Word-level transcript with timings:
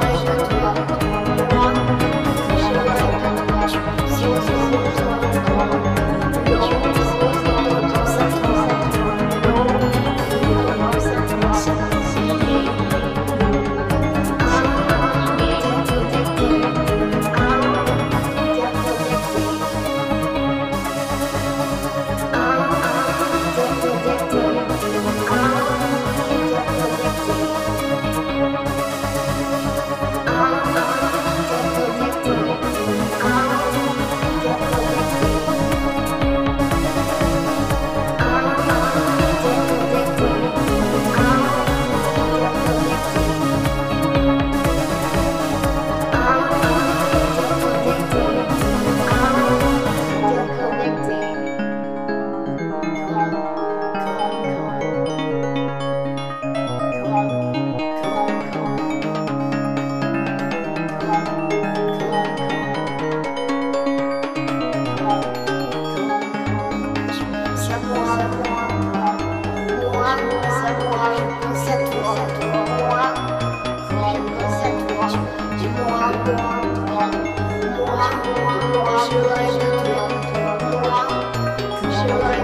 Bye. 0.00 0.33
Thank 82.20 82.38
you. 82.38 82.43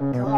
Go 0.00 0.29